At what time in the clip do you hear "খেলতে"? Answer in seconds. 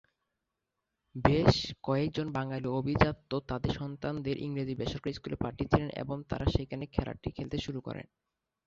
7.31-7.57